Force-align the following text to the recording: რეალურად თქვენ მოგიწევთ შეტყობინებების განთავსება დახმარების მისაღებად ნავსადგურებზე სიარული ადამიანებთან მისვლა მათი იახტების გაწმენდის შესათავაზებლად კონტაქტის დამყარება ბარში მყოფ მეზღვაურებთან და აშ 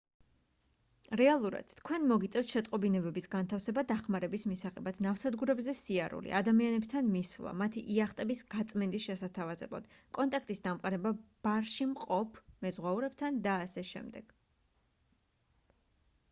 რეალურად 1.19 1.73
თქვენ 1.81 2.05
მოგიწევთ 2.11 2.53
შეტყობინებების 2.53 3.27
განთავსება 3.35 3.83
დახმარების 3.91 4.45
მისაღებად 4.53 5.01
ნავსადგურებზე 5.07 5.75
სიარული 5.81 6.33
ადამიანებთან 6.41 7.11
მისვლა 7.19 7.53
მათი 7.63 7.83
იახტების 7.97 8.41
გაწმენდის 8.55 9.05
შესათავაზებლად 9.11 9.93
კონტაქტის 10.21 10.65
დამყარება 10.69 11.13
ბარში 11.49 11.89
მყოფ 11.93 12.41
მეზღვაურებთან 12.67 13.41
და 13.49 13.59
აშ 13.69 13.79